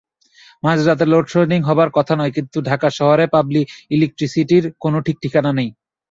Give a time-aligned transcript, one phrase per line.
[0.63, 3.29] মাঝরাতে লোডশেডিং হবার কথা নয়, কিন্তু ঢাকা শহরের
[3.91, 5.69] ইলেকট্রিসিটির কোনো ঠিক-ঠিকানা নেই।